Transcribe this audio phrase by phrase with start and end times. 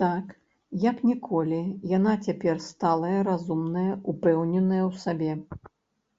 [0.00, 0.26] Так,
[0.90, 1.58] як ніколі,
[1.96, 5.32] яна цяпер сталая, разумная, упэўненая ў сабе.